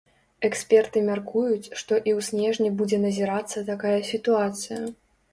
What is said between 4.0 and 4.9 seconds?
сітуацыя.